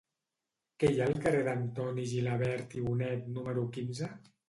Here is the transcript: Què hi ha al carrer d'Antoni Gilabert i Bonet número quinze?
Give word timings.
Què 0.83 0.89
hi 0.91 0.97
ha 1.01 1.09
al 1.09 1.19
carrer 1.27 1.43
d'Antoni 1.49 2.07
Gilabert 2.15 2.77
i 2.81 2.85
Bonet 2.91 3.33
número 3.39 3.71
quinze? 3.79 4.15